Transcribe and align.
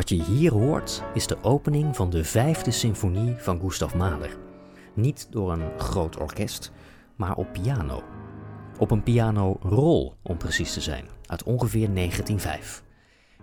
Wat 0.00 0.08
je 0.08 0.22
hier 0.22 0.52
hoort 0.52 1.02
is 1.14 1.26
de 1.26 1.42
opening 1.42 1.96
van 1.96 2.10
de 2.10 2.24
vijfde 2.24 2.70
symfonie 2.70 3.34
van 3.36 3.60
Gustav 3.60 3.94
Mahler. 3.94 4.36
Niet 4.94 5.26
door 5.30 5.52
een 5.52 5.78
groot 5.78 6.16
orkest, 6.16 6.72
maar 7.16 7.36
op 7.36 7.52
piano. 7.52 8.02
Op 8.78 8.90
een 8.90 9.02
pianorol, 9.02 10.14
om 10.22 10.36
precies 10.36 10.72
te 10.72 10.80
zijn, 10.80 11.04
uit 11.26 11.42
ongeveer 11.42 11.94
1905. 11.94 12.82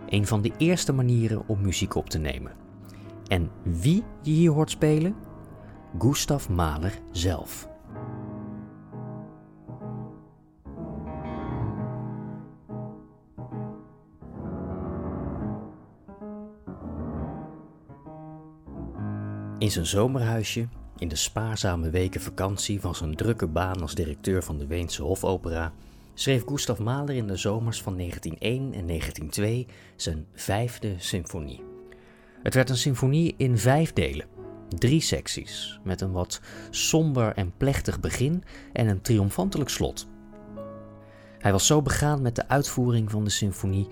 Een 0.09 0.27
van 0.27 0.41
de 0.41 0.51
eerste 0.57 0.93
manieren 0.93 1.47
om 1.47 1.61
muziek 1.61 1.95
op 1.95 2.09
te 2.09 2.19
nemen. 2.19 2.51
En 3.27 3.51
wie 3.63 4.03
je 4.21 4.31
hier 4.31 4.51
hoort 4.51 4.71
spelen? 4.71 5.15
Gustav 5.99 6.49
Mahler 6.49 6.99
zelf. 7.11 7.69
In 19.67 19.73
zijn 19.73 19.85
zomerhuisje, 19.85 20.67
in 20.97 21.07
de 21.07 21.15
spaarzame 21.15 21.89
weken 21.89 22.21
vakantie 22.21 22.81
van 22.81 22.95
zijn 22.95 23.15
drukke 23.15 23.47
baan 23.47 23.81
als 23.81 23.95
directeur 23.95 24.43
van 24.43 24.57
de 24.57 24.67
Weense 24.67 25.01
Hofopera, 25.01 25.73
schreef 26.13 26.43
Gustav 26.45 26.79
Mahler 26.79 27.15
in 27.15 27.27
de 27.27 27.35
zomers 27.35 27.81
van 27.81 27.97
1901 27.97 28.73
en 28.73 28.87
1902 28.87 29.67
zijn 29.95 30.25
vijfde 30.33 30.95
symfonie. 30.97 31.63
Het 32.43 32.53
werd 32.53 32.69
een 32.69 32.77
symfonie 32.77 33.33
in 33.37 33.57
vijf 33.57 33.93
delen, 33.93 34.25
drie 34.69 35.01
secties, 35.01 35.79
met 35.83 36.01
een 36.01 36.11
wat 36.11 36.41
somber 36.69 37.33
en 37.33 37.53
plechtig 37.57 37.99
begin 37.99 38.43
en 38.73 38.87
een 38.87 39.01
triomfantelijk 39.01 39.69
slot. 39.69 40.07
Hij 41.39 41.51
was 41.51 41.65
zo 41.65 41.81
begaan 41.81 42.21
met 42.21 42.35
de 42.35 42.47
uitvoering 42.47 43.11
van 43.11 43.23
de 43.23 43.29
symfonie 43.29 43.87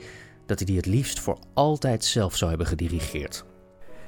dat 0.46 0.58
hij 0.58 0.68
die 0.68 0.78
het 0.78 0.86
liefst 0.86 1.20
voor 1.20 1.40
altijd 1.54 2.06
zelf 2.06 2.36
zou 2.36 2.50
hebben 2.50 2.68
gedirigeerd. 2.68 3.46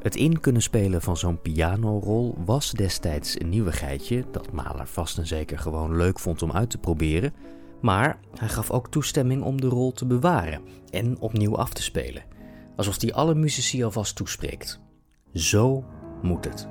Het 0.08 0.16
in 0.16 0.40
kunnen 0.40 0.62
spelen 0.62 1.02
van 1.02 1.18
zo'n 1.18 1.42
pianorol 1.42 2.38
was 2.46 2.72
destijds 2.72 3.40
een 3.40 3.50
nieuwigheidje 3.50 4.26
dat 4.32 4.52
Mahler 4.52 4.88
vast 4.88 5.18
en 5.18 5.28
zeker 5.28 5.60
gewoon 5.60 5.96
leuk 5.96 6.20
vond 6.20 6.42
om 6.42 6.52
uit 6.52 6.70
te 6.70 6.78
proberen, 6.78 7.34
maar 7.82 8.20
hij 8.34 8.48
gaf 8.48 8.72
ook 8.72 8.92
toestemming 8.92 9.44
om 9.44 9.62
de 9.62 9.68
rol 9.68 9.92
te 9.92 10.06
bewaren 10.06 10.62
en 10.90 11.20
opnieuw 11.20 11.58
af 11.58 11.74
te 11.74 11.82
spelen, 11.82 12.24
alsof 12.76 13.02
hij 13.02 13.14
alle 13.14 13.36
muzici 13.36 13.84
alvast 13.84 14.16
toespreekt. 14.16 14.80
Zo 15.34 15.84
moet 16.22 16.46
het. 16.46 16.68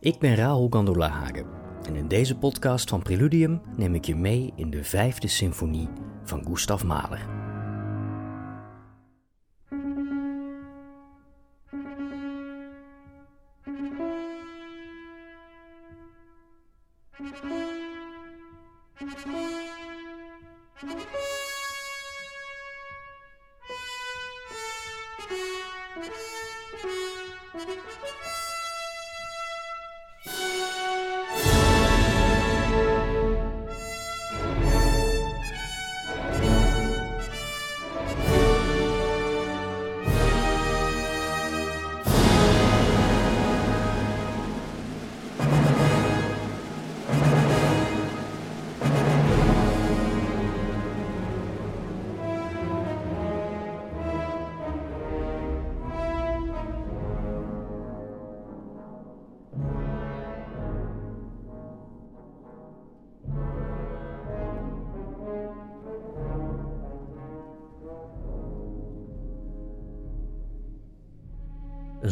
Ik 0.00 0.18
ben 0.18 0.34
Rahul 0.34 0.68
Gandolahagen 0.70 1.46
en 1.82 1.96
in 1.96 2.08
deze 2.08 2.38
podcast 2.38 2.88
van 2.88 3.02
Preludium 3.02 3.60
neem 3.76 3.94
ik 3.94 4.04
je 4.04 4.16
mee 4.16 4.52
in 4.56 4.70
de 4.70 4.84
vijfde 4.84 5.28
symfonie 5.28 5.88
van 6.24 6.44
Gustav 6.46 6.84
Mahler. 6.84 7.41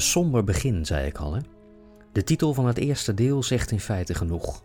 Een 0.00 0.06
somber 0.06 0.44
begin, 0.44 0.86
zei 0.86 1.06
ik 1.06 1.18
al. 1.18 1.34
Hè? 1.34 1.40
De 2.12 2.24
titel 2.24 2.54
van 2.54 2.66
het 2.66 2.78
eerste 2.78 3.14
deel 3.14 3.42
zegt 3.42 3.70
in 3.70 3.80
feite 3.80 4.14
genoeg. 4.14 4.62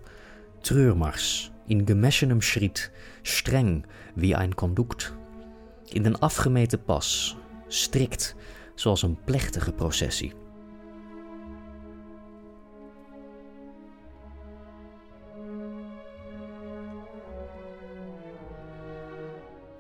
Treurmars, 0.62 1.52
in 1.66 1.88
gemessenem 1.88 2.42
schritt, 2.42 2.92
streng 3.22 3.86
wie 4.14 4.36
een 4.36 4.56
conduct. 4.56 5.14
In 5.86 6.06
een 6.06 6.20
afgemeten 6.20 6.84
pas, 6.84 7.38
strikt, 7.68 8.36
zoals 8.76 9.02
een 9.02 9.18
plechtige 9.24 9.72
processie. 9.72 10.34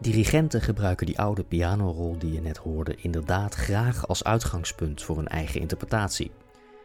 Dirigenten 0.05 0.61
gebruiken 0.61 1.05
die 1.05 1.19
oude 1.19 1.43
pianorol 1.43 2.17
die 2.17 2.31
je 2.33 2.41
net 2.41 2.57
hoorde 2.57 2.95
inderdaad 2.95 3.55
graag 3.55 4.07
als 4.07 4.23
uitgangspunt 4.23 5.03
voor 5.03 5.17
een 5.17 5.27
eigen 5.27 5.61
interpretatie. 5.61 6.31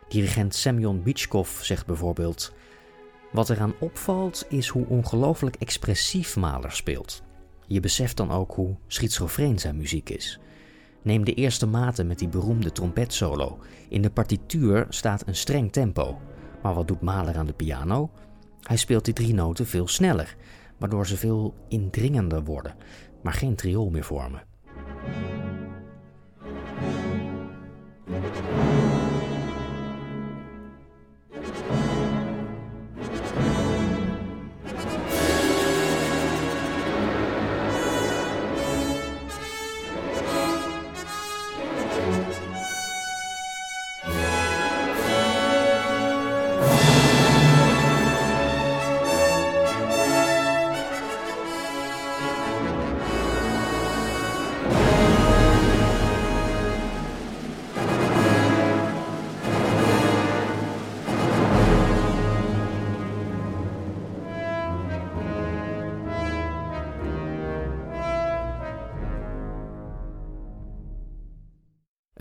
Dirigent 0.09 0.55
Semyon 0.55 1.03
Bichkov 1.03 1.63
zegt 1.63 1.87
bijvoorbeeld: 1.87 2.53
Wat 3.33 3.51
eraan 3.51 3.75
opvalt 3.81 4.47
is 4.49 4.69
hoe 4.69 4.87
ongelooflijk 4.87 5.57
expressief 5.57 6.37
Mahler 6.37 6.73
speelt. 6.73 7.23
Je 7.67 7.81
beseft 7.81 8.17
dan 8.17 8.31
ook 8.31 8.55
hoe 8.55 8.77
schizofreen 8.87 9.59
zijn 9.59 9.77
muziek 9.77 10.11
is. 10.11 10.41
Neem 11.03 11.25
de 11.25 11.35
eerste 11.35 11.67
maten 11.67 12.07
met 12.07 12.19
die 12.19 12.29
beroemde 12.29 12.73
trompetsolo. 12.73 13.59
In 13.89 14.03
de 14.03 14.11
partituur 14.11 14.87
staat 14.89 15.27
een 15.27 15.37
streng 15.37 15.73
tempo. 15.73 16.19
Maar 16.63 16.75
wat 16.75 16.89
doet 16.89 17.01
Mahler 17.01 17.37
aan 17.37 17.47
de 17.47 17.53
piano? 17.53 18.11
Hij 18.63 18.77
speelt 18.77 19.05
die 19.05 19.15
drie 19.15 19.35
noten 19.35 19.67
veel 19.67 19.89
sneller, 19.89 20.37
waardoor 20.79 21.07
ze 21.07 21.17
veel 21.17 21.55
indringender 21.69 22.45
worden 22.45 22.75
maar 23.23 23.33
geen 23.33 23.55
triool 23.55 23.91
meer 23.91 24.05
vormen. 24.05 24.43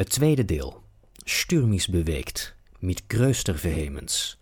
Tweede 0.10 0.46
deel, 0.46 0.82
Sturmis 1.24 1.88
beweegt, 1.88 2.56
met 2.80 3.04
größter 3.08 3.58
Vehemens, 3.58 4.40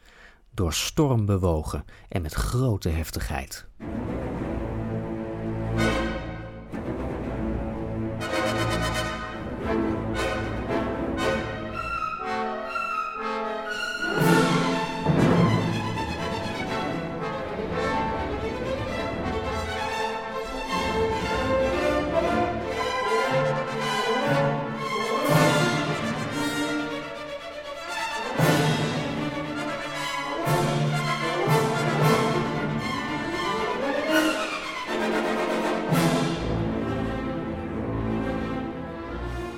door 0.51 0.73
storm 0.73 1.25
bewogen 1.25 1.85
en 2.09 2.21
met 2.21 2.33
grote 2.33 2.89
heftigheid. 2.89 3.65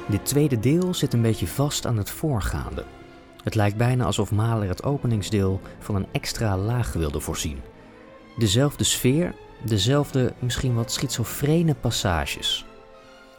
Dit 0.09 0.25
tweede 0.25 0.59
deel 0.59 0.93
zit 0.93 1.13
een 1.13 1.21
beetje 1.21 1.47
vast 1.47 1.85
aan 1.85 1.97
het 1.97 2.09
voorgaande. 2.09 2.85
Het 3.43 3.55
lijkt 3.55 3.77
bijna 3.77 4.05
alsof 4.05 4.31
Mahler 4.31 4.67
het 4.67 4.83
openingsdeel 4.83 5.61
van 5.79 5.95
een 5.95 6.07
extra 6.11 6.57
laag 6.57 6.93
wilde 6.93 7.19
voorzien. 7.19 7.59
Dezelfde 8.37 8.83
sfeer, 8.83 9.35
dezelfde 9.63 10.33
misschien 10.39 10.75
wat 10.75 10.91
schizofrene 10.91 11.75
passages. 11.75 12.65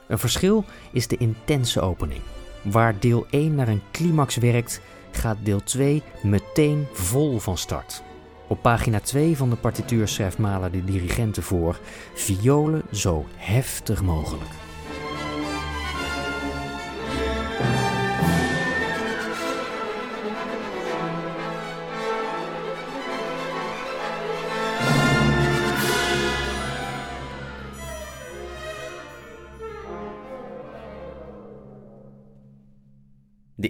Een 0.09 0.19
verschil 0.19 0.65
is 0.93 1.07
de 1.07 1.17
intense 1.17 1.81
opening. 1.81 2.21
Waar 2.63 3.01
deel 3.01 3.27
1 3.31 3.55
naar 3.55 3.69
een 3.69 3.83
climax 3.91 4.37
werkt, 4.37 4.81
gaat 5.11 5.39
deel 5.43 5.63
2 5.63 6.03
meteen 6.23 6.87
vol 6.93 7.39
van 7.39 7.59
start. 7.59 8.03
Op 8.47 8.63
pagina 8.63 9.01
2 9.01 9.37
van 9.37 9.51
de 9.51 9.57
partituur 9.57 10.09
schrijft 10.09 10.39
Mahler 10.39 10.71
de 10.71 10.85
dirigenten 10.85 11.43
voor: 11.43 11.81
violen 12.15 12.83
zo 12.93 13.25
heftig 13.37 14.03
mogelijk. 14.03 14.70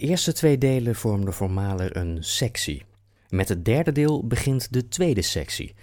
Eerste 0.01 0.33
twee 0.33 0.57
delen 0.57 0.95
vormden 0.95 1.33
voor 1.33 1.51
Mahler 1.51 1.97
een 1.97 2.23
sectie. 2.23 2.85
Met 3.29 3.49
het 3.49 3.65
derde 3.65 3.91
deel 3.91 4.27
begint 4.27 4.73
de 4.73 4.87
tweede 4.87 5.21
sectie. 5.21 5.75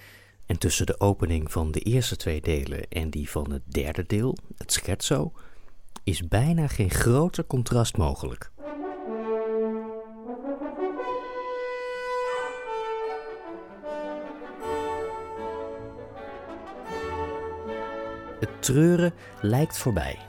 En 0.47 0.59
tussen 0.59 0.87
de 0.87 1.01
opening 1.01 1.53
van 1.53 1.71
de 1.71 1.81
eerste 1.81 2.17
twee 2.17 2.41
delen 2.41 2.89
en 2.89 3.11
die 3.11 3.31
van 3.31 3.53
het 3.53 3.63
derde 3.67 4.05
deel, 4.07 4.37
het 4.57 4.73
scherzo, 4.73 5.33
is 6.05 6.29
bijna 6.29 6.67
geen 6.67 6.91
groter 6.91 7.47
contrast 7.47 7.97
mogelijk. 7.97 8.51
Het 18.41 18.63
treuren 18.63 19.13
lijkt 19.41 19.79
voorbij. 19.79 20.28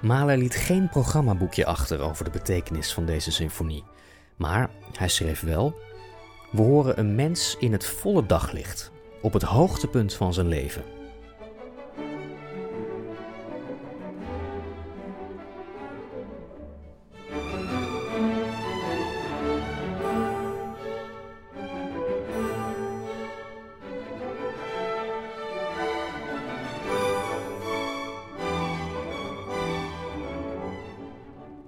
Mahler 0.00 0.36
liet 0.36 0.54
geen 0.54 0.88
programmaboekje 0.88 1.66
achter 1.66 2.00
over 2.00 2.24
de 2.24 2.30
betekenis 2.30 2.92
van 2.92 3.04
deze 3.06 3.32
symfonie. 3.32 3.84
Maar 4.36 4.70
hij 4.96 5.08
schreef 5.08 5.40
wel: 5.40 5.74
We 6.50 6.62
horen 6.62 6.98
een 6.98 7.14
mens 7.14 7.56
in 7.58 7.72
het 7.72 7.86
volle 7.86 8.26
daglicht, 8.26 8.90
op 9.22 9.32
het 9.32 9.42
hoogtepunt 9.42 10.14
van 10.14 10.34
zijn 10.34 10.48
leven. 10.48 10.99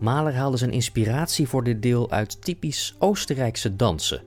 Mahler 0.03 0.35
haalde 0.35 0.57
zijn 0.57 0.73
inspiratie 0.73 1.49
voor 1.49 1.65
dit 1.65 1.83
deel 1.83 2.11
uit 2.11 2.43
typisch 2.43 2.95
Oostenrijkse 2.99 3.77
dansen, 3.77 4.23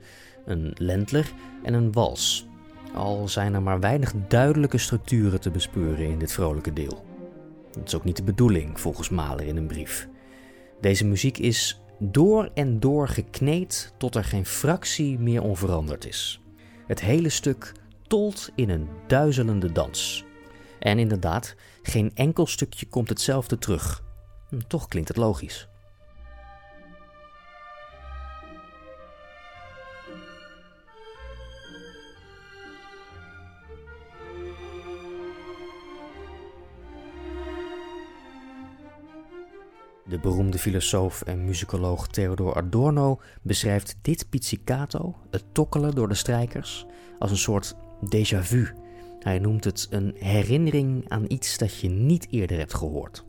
een 0.46 0.72
lentler 0.78 1.32
en 1.62 1.74
een 1.74 1.92
wals. 1.92 2.46
Al 2.94 3.28
zijn 3.28 3.54
er 3.54 3.62
maar 3.62 3.80
weinig 3.80 4.12
duidelijke 4.28 4.78
structuren 4.78 5.40
te 5.40 5.50
bespeuren 5.50 6.06
in 6.06 6.18
dit 6.18 6.32
vrolijke 6.32 6.72
deel. 6.72 7.04
Dat 7.72 7.86
is 7.86 7.94
ook 7.94 8.04
niet 8.04 8.16
de 8.16 8.22
bedoeling, 8.22 8.80
volgens 8.80 9.08
Mahler 9.08 9.46
in 9.46 9.56
een 9.56 9.66
brief. 9.66 10.08
Deze 10.80 11.04
muziek 11.04 11.38
is 11.38 11.80
door 11.98 12.50
en 12.54 12.80
door 12.80 13.08
gekneed 13.08 13.92
tot 13.98 14.14
er 14.14 14.24
geen 14.24 14.46
fractie 14.46 15.18
meer 15.18 15.42
onveranderd 15.42 16.06
is. 16.06 16.40
Het 16.86 17.00
hele 17.00 17.28
stuk 17.28 17.72
tolt 18.06 18.50
in 18.54 18.70
een 18.70 18.88
duizelende 19.06 19.72
dans. 19.72 20.24
En 20.78 20.98
inderdaad, 20.98 21.54
geen 21.82 22.10
enkel 22.14 22.46
stukje 22.46 22.86
komt 22.86 23.08
hetzelfde 23.08 23.58
terug. 23.58 24.04
Hm, 24.48 24.58
toch 24.66 24.88
klinkt 24.88 25.08
het 25.08 25.16
logisch. 25.16 25.68
De 40.08 40.18
beroemde 40.18 40.58
filosoof 40.58 41.22
en 41.22 41.44
muzikoloog 41.44 42.06
Theodor 42.06 42.54
Adorno 42.54 43.20
beschrijft 43.42 43.96
dit 44.02 44.28
pizzicato, 44.28 45.16
het 45.30 45.44
tokkelen 45.52 45.94
door 45.94 46.08
de 46.08 46.14
strijkers, 46.14 46.86
als 47.18 47.30
een 47.30 47.36
soort 47.36 47.74
déjà 48.04 48.38
vu. 48.40 48.72
Hij 49.20 49.38
noemt 49.38 49.64
het 49.64 49.86
een 49.90 50.14
herinnering 50.18 51.08
aan 51.08 51.24
iets 51.28 51.58
dat 51.58 51.78
je 51.78 51.88
niet 51.88 52.26
eerder 52.30 52.58
hebt 52.58 52.74
gehoord. 52.74 53.24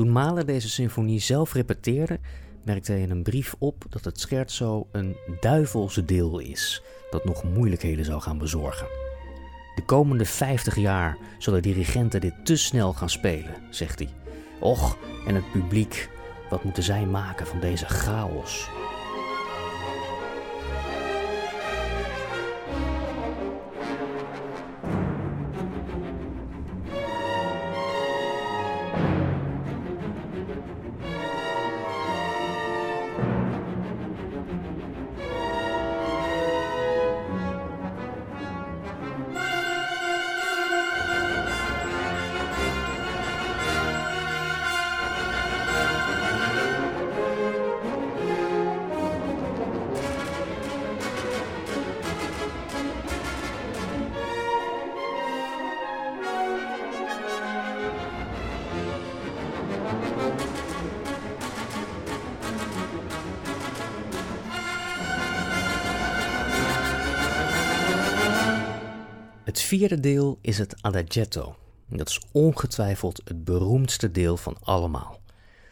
Toen 0.00 0.10
Mahler 0.10 0.46
deze 0.46 0.68
symfonie 0.68 1.20
zelf 1.20 1.52
repeteerde, 1.52 2.18
merkte 2.64 2.92
hij 2.92 3.00
in 3.00 3.10
een 3.10 3.22
brief 3.22 3.54
op 3.58 3.84
dat 3.88 4.04
het 4.04 4.20
scherzo 4.20 4.88
een 4.92 5.16
duivelse 5.40 6.04
deel 6.04 6.38
is 6.38 6.82
dat 7.10 7.24
nog 7.24 7.44
moeilijkheden 7.44 8.04
zou 8.04 8.20
gaan 8.20 8.38
bezorgen. 8.38 8.86
De 9.74 9.82
komende 9.86 10.24
50 10.24 10.76
jaar 10.76 11.16
zullen 11.38 11.62
dirigenten 11.62 12.20
dit 12.20 12.34
te 12.44 12.56
snel 12.56 12.92
gaan 12.92 13.10
spelen, 13.10 13.54
zegt 13.70 13.98
hij. 13.98 14.08
Och, 14.60 14.96
en 15.26 15.34
het 15.34 15.52
publiek, 15.52 16.08
wat 16.50 16.64
moeten 16.64 16.82
zij 16.82 17.06
maken 17.06 17.46
van 17.46 17.60
deze 17.60 17.86
chaos? 17.86 18.68
Vierde 69.70 70.00
deel 70.00 70.38
is 70.40 70.58
het 70.58 70.76
Adagietto. 70.80 71.56
Dat 71.88 72.08
is 72.08 72.20
ongetwijfeld 72.32 73.20
het 73.24 73.44
beroemdste 73.44 74.10
deel 74.10 74.36
van 74.36 74.56
allemaal. 74.62 75.20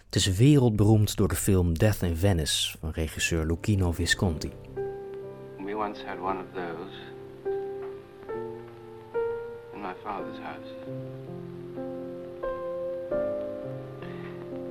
Het 0.05 0.15
is 0.15 0.27
wereldberoemd 0.37 1.17
door 1.17 1.29
de 1.29 1.35
film 1.35 1.79
Death 1.79 2.03
in 2.03 2.17
Venice 2.17 2.79
van 2.79 2.91
regisseur 2.91 3.47
Luchino 3.47 3.93
Visconti. 3.93 4.53
We 5.65 5.77
once 5.77 6.05
had 6.07 6.19
one 6.19 6.39
of 6.39 6.47
those 6.55 6.95
in 9.75 9.81
my 9.81 9.95
father's 10.03 10.39
house. 10.39 10.75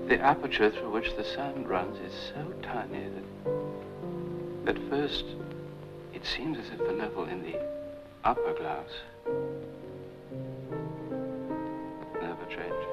The 0.07 0.21
aperture 0.21 0.71
through 0.71 0.93
which 0.93 1.15
the 1.15 1.23
sound 1.23 1.67
runs 1.67 1.97
is 2.07 2.33
so 2.33 2.53
tiny 2.61 3.03
that 4.65 4.75
at 4.75 4.81
first 4.89 5.25
it 6.11 6.25
seems 6.25 6.57
as 6.57 6.65
if 6.65 6.77
the 6.77 6.93
level 6.93 7.25
in 7.25 7.41
the 7.41 7.76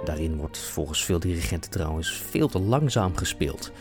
Daarin 0.05 0.37
wordt 0.37 0.59
volgens 0.59 1.05
veel 1.05 1.19
dirigenten 1.19 1.71
trouwens 1.71 2.13
veel 2.13 2.49
te 2.49 2.59
langzaam 2.61 3.17
gespeeld. 3.17 3.73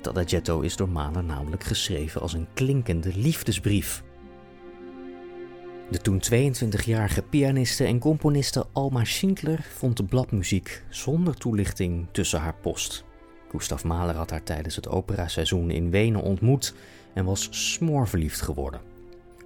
Dat 0.00 0.32
is 0.62 0.76
door 0.76 0.88
Mahler 0.88 1.24
namelijk 1.24 1.64
geschreven 1.64 2.20
als 2.20 2.32
een 2.32 2.46
klinkende 2.54 3.16
liefdesbrief. 3.16 4.02
De 5.90 5.98
toen 5.98 6.22
22-jarige 6.32 7.22
pianiste 7.22 7.84
en 7.84 7.98
componiste 7.98 8.66
Alma 8.72 9.04
Schindler 9.04 9.66
vond 9.76 9.96
de 9.96 10.04
bladmuziek 10.04 10.84
zonder 10.88 11.34
toelichting 11.34 12.06
tussen 12.12 12.40
haar 12.40 12.54
post. 12.54 13.04
Gustav 13.50 13.84
Mahler 13.84 14.14
had 14.14 14.30
haar 14.30 14.42
tijdens 14.42 14.76
het 14.76 14.88
operaseizoen 14.88 15.70
in 15.70 15.90
Wenen 15.90 16.22
ontmoet 16.22 16.74
en 17.14 17.24
was 17.24 17.48
smoorverliefd 17.50 18.40
geworden. 18.40 18.95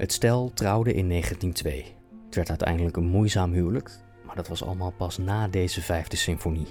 Het 0.01 0.13
stel 0.13 0.51
trouwde 0.55 0.93
in 0.93 1.09
1902. 1.09 1.95
Het 2.27 2.35
werd 2.35 2.49
uiteindelijk 2.49 2.97
een 2.97 3.05
moeizaam 3.05 3.53
huwelijk, 3.53 3.91
maar 4.27 4.37
dat 4.37 4.49
was 4.49 4.63
allemaal 4.65 4.91
pas 4.91 5.19
na 5.19 5.49
deze 5.49 5.83
vijfde 5.83 6.17
symfonie. 6.17 6.67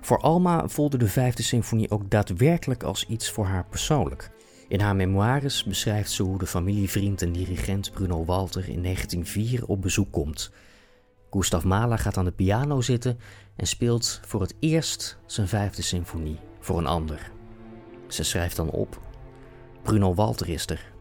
Voor 0.00 0.18
Alma 0.18 0.68
voelde 0.68 0.96
de 0.96 1.08
vijfde 1.08 1.42
symfonie 1.42 1.90
ook 1.90 2.10
daadwerkelijk 2.10 2.82
als 2.82 3.06
iets 3.06 3.30
voor 3.30 3.46
haar 3.46 3.64
persoonlijk. 3.64 4.37
In 4.68 4.80
haar 4.80 4.96
memoires 4.96 5.64
beschrijft 5.64 6.10
ze 6.10 6.22
hoe 6.22 6.38
de 6.38 6.46
familievriend 6.46 7.22
en 7.22 7.32
dirigent 7.32 7.92
Bruno 7.92 8.24
Walter 8.24 8.68
in 8.68 8.82
1904 8.82 9.66
op 9.66 9.82
bezoek 9.82 10.12
komt. 10.12 10.50
Gustav 11.30 11.64
Mahler 11.64 11.98
gaat 11.98 12.16
aan 12.16 12.24
de 12.24 12.30
piano 12.30 12.80
zitten 12.80 13.18
en 13.56 13.66
speelt 13.66 14.20
voor 14.26 14.40
het 14.40 14.54
eerst 14.58 15.18
zijn 15.26 15.48
vijfde 15.48 15.82
symfonie 15.82 16.38
voor 16.60 16.78
een 16.78 16.86
ander. 16.86 17.30
Ze 18.08 18.22
schrijft 18.22 18.56
dan 18.56 18.70
op: 18.70 19.00
Bruno 19.82 20.14
Walter 20.14 20.48
is 20.48 20.66
er. 20.66 20.92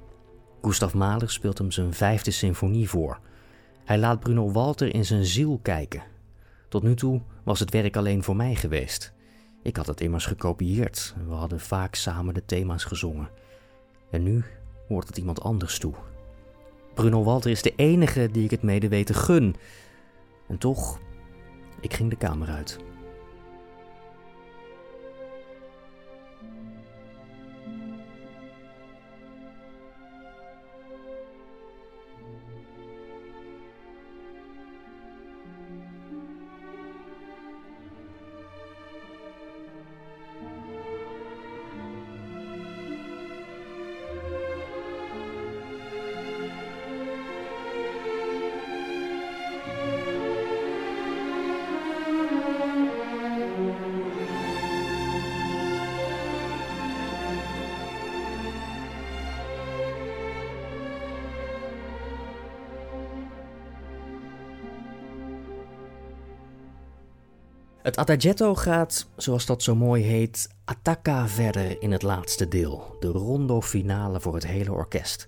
Gustav 0.62 0.94
Mahler 0.94 1.30
speelt 1.30 1.58
hem 1.58 1.72
zijn 1.72 1.94
vijfde 1.94 2.32
symfonie 2.32 2.90
voor. 2.90 3.20
Hij 3.86 3.98
laat 3.98 4.20
Bruno 4.20 4.52
Walter 4.52 4.94
in 4.94 5.06
zijn 5.06 5.26
ziel 5.26 5.60
kijken. 5.62 6.04
Tot 6.70 6.84
nu 6.84 6.96
toe 6.96 7.22
was 7.44 7.60
het 7.60 7.72
werk 7.72 7.98
alleen 7.98 8.24
voor 8.24 8.36
mij 8.36 8.56
geweest. 8.56 9.14
Ik 9.64 9.76
had 9.76 9.88
het 9.88 10.02
immers 10.02 10.26
gekopieerd. 10.26 11.16
We 11.28 11.34
hadden 11.34 11.60
vaak 11.60 11.96
samen 11.96 12.34
de 12.34 12.46
thema's 12.46 12.84
gezongen. 12.84 13.30
En 14.10 14.24
nu 14.24 14.44
hoort 14.88 15.08
het 15.08 15.18
iemand 15.18 15.42
anders 15.42 15.80
toe. 15.80 15.94
Bruno 16.94 17.24
Walter 17.24 17.52
is 17.52 17.62
de 17.62 17.74
enige 17.76 18.30
die 18.32 18.44
ik 18.44 18.52
het 18.52 18.62
medeweten 18.62 19.16
gun. 19.16 19.56
En 20.48 20.58
toch, 20.58 21.00
ik 21.82 21.94
ging 21.94 22.10
de 22.10 22.16
kamer 22.16 22.48
uit. 22.48 22.80
Het 67.88 67.98
adagietto 67.98 68.56
gaat, 68.56 69.08
zoals 69.16 69.46
dat 69.46 69.64
zo 69.64 69.76
mooi 69.76 70.04
heet, 70.04 70.50
attacca 70.66 71.28
verder 71.28 71.82
in 71.82 71.92
het 71.92 72.02
laatste 72.02 72.48
deel, 72.48 72.96
de 73.00 73.08
rondo 73.08 73.62
finale 73.62 74.20
voor 74.20 74.34
het 74.34 74.48
hele 74.48 74.72
orkest. 74.72 75.28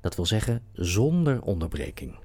Dat 0.00 0.16
wil 0.16 0.26
zeggen 0.26 0.62
zonder 0.72 1.42
onderbreking. 1.42 2.18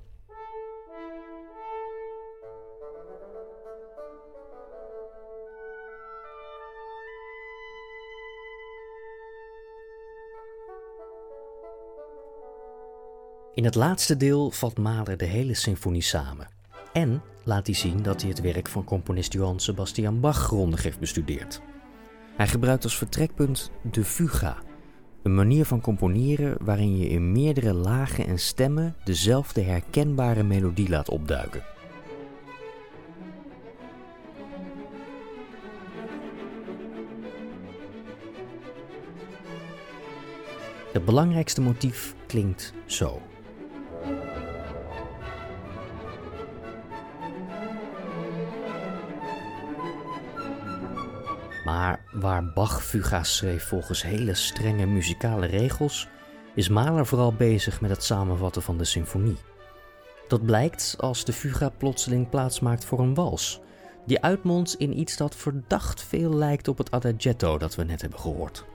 In 13.53 13.65
het 13.65 13.75
laatste 13.75 14.17
deel 14.17 14.51
vat 14.51 14.77
Mahler 14.77 15.17
de 15.17 15.25
hele 15.25 15.53
symfonie 15.53 16.01
samen. 16.01 16.47
En 16.93 17.21
laat 17.43 17.65
hij 17.65 17.75
zien 17.75 18.01
dat 18.01 18.21
hij 18.21 18.29
het 18.29 18.41
werk 18.41 18.67
van 18.67 18.83
componist 18.83 19.33
Johann 19.33 19.59
Sebastian 19.59 20.19
Bach 20.19 20.37
grondig 20.37 20.83
heeft 20.83 20.99
bestudeerd. 20.99 21.61
Hij 22.35 22.47
gebruikt 22.47 22.83
als 22.83 22.97
vertrekpunt 22.97 23.71
de 23.91 24.03
fuga, 24.03 24.57
een 25.23 25.35
manier 25.35 25.65
van 25.65 25.81
componeren 25.81 26.57
waarin 26.61 26.97
je 26.97 27.09
in 27.09 27.31
meerdere 27.31 27.73
lagen 27.73 28.27
en 28.27 28.39
stemmen 28.39 28.95
dezelfde 29.03 29.61
herkenbare 29.61 30.43
melodie 30.43 30.89
laat 30.89 31.09
opduiken. 31.09 31.63
Het 40.91 41.05
belangrijkste 41.05 41.61
motief 41.61 42.15
klinkt 42.27 42.73
zo. 42.85 43.21
Waar 52.13 52.45
Bach 52.53 52.83
fuga's 52.83 53.35
schreef 53.35 53.63
volgens 53.63 54.03
hele 54.03 54.33
strenge 54.33 54.85
muzikale 54.85 55.45
regels, 55.45 56.07
is 56.55 56.69
Mahler 56.69 57.05
vooral 57.05 57.33
bezig 57.33 57.81
met 57.81 57.89
het 57.89 58.03
samenvatten 58.03 58.61
van 58.61 58.77
de 58.77 58.83
symfonie. 58.83 59.37
Dat 60.27 60.45
blijkt 60.45 60.95
als 60.99 61.25
de 61.25 61.33
fuga 61.33 61.69
plotseling 61.69 62.29
plaatsmaakt 62.29 62.85
voor 62.85 62.99
een 62.99 63.13
wals, 63.13 63.61
die 64.05 64.21
uitmondt 64.21 64.75
in 64.75 64.99
iets 64.99 65.17
dat 65.17 65.35
verdacht 65.35 66.03
veel 66.03 66.33
lijkt 66.33 66.67
op 66.67 66.77
het 66.77 66.91
adagietto 66.91 67.57
dat 67.57 67.75
we 67.75 67.83
net 67.83 68.01
hebben 68.01 68.19
gehoord. 68.19 68.65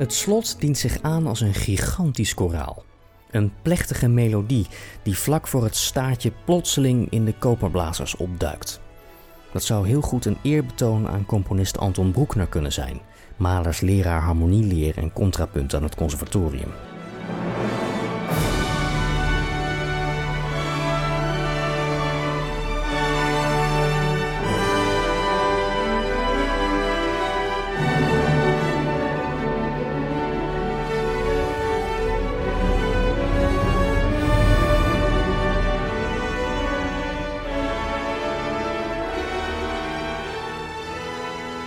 Het 0.00 0.12
slot 0.12 0.60
dient 0.60 0.78
zich 0.78 0.98
aan 1.02 1.26
als 1.26 1.40
een 1.40 1.54
gigantisch 1.54 2.34
koraal. 2.34 2.84
Een 3.30 3.52
plechtige 3.62 4.08
melodie 4.08 4.66
die 5.02 5.18
vlak 5.18 5.48
voor 5.48 5.64
het 5.64 5.76
staartje 5.76 6.32
plotseling 6.44 7.10
in 7.10 7.24
de 7.24 7.34
koperblazers 7.38 8.16
opduikt. 8.16 8.80
Dat 9.52 9.62
zou 9.62 9.86
heel 9.86 10.00
goed 10.00 10.24
een 10.24 10.38
eerbetoon 10.42 11.08
aan 11.08 11.26
componist 11.26 11.78
Anton 11.78 12.12
Broekner 12.12 12.46
kunnen 12.46 12.72
zijn, 12.72 13.00
Malers 13.36 13.80
leraar 13.80 14.20
harmonieleer 14.20 14.98
en 14.98 15.12
contrapunt 15.12 15.74
aan 15.74 15.82
het 15.82 15.94
conservatorium. 15.94 16.70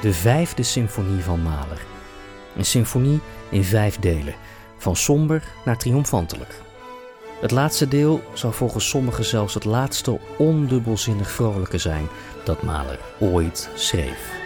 De 0.04 0.14
vijfde 0.14 0.64
symfonie 0.64 1.24
van 1.24 1.42
Mahler. 1.42 1.82
Een 2.58 2.66
symfonie 2.66 3.20
in 3.50 3.64
vijf 3.64 4.00
delen, 4.00 4.34
van 4.78 4.96
somber 4.96 5.44
naar 5.66 5.78
triomfantelijk. 5.78 6.62
Het 7.42 7.52
laatste 7.52 7.88
deel 7.88 8.22
zou 8.34 8.54
volgens 8.54 8.90
sommigen 8.90 9.26
zelfs 9.26 9.54
het 9.54 9.66
laatste 9.66 10.20
ondubbelzinnig 10.38 11.32
vrolijke 11.32 11.78
zijn 11.78 12.08
dat 12.44 12.64
Mahler 12.64 13.00
ooit 13.20 13.70
schreef. 13.76 14.43